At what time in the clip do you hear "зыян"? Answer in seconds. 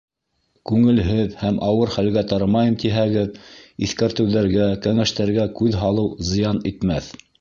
6.31-6.65